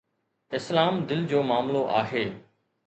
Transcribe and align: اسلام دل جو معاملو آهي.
اسلام 0.59 0.95
دل 1.09 1.21
جو 1.31 1.41
معاملو 1.49 1.83
آهي. 2.01 2.25